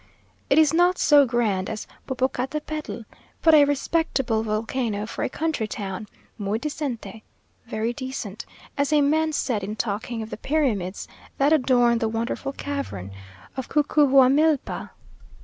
It 0.49 0.57
is 0.57 0.73
not 0.73 0.97
so 0.97 1.27
grand 1.27 1.69
as 1.69 1.85
Popocatepetl, 2.07 3.05
but 3.43 3.53
a 3.53 3.65
respectable 3.65 4.41
volcano 4.41 5.05
for 5.05 5.21
a 5.23 5.29
country 5.29 5.67
town 5.67 6.07
_muy 6.39 6.59
decente_(very 6.59 7.95
decent), 7.95 8.47
as 8.79 8.91
a 8.91 9.01
man 9.01 9.31
said 9.31 9.63
in 9.63 9.75
talking 9.75 10.23
of 10.23 10.31
the 10.31 10.37
pyramids 10.37 11.07
that 11.37 11.53
adorn 11.53 11.99
the 11.99 12.09
wonderful 12.09 12.51
cavern 12.53 13.11
of 13.55 13.69
Cucuhuamilpa. 13.69 14.89